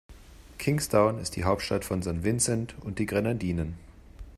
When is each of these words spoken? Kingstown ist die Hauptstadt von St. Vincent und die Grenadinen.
Kingstown 0.57 1.19
ist 1.19 1.35
die 1.35 1.43
Hauptstadt 1.43 1.85
von 1.85 2.01
St. 2.01 2.23
Vincent 2.23 2.73
und 2.79 2.97
die 2.97 3.05
Grenadinen. 3.05 3.77